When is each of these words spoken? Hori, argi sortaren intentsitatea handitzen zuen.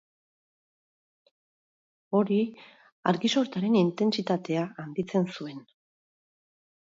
Hori, 2.19 2.39
argi 3.11 3.31
sortaren 3.35 3.77
intentsitatea 3.81 4.63
handitzen 4.85 5.29
zuen. 5.35 5.61